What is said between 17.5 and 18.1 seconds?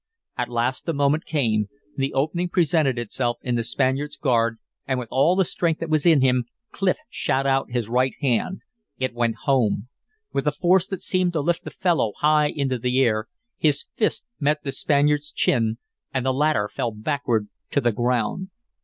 to the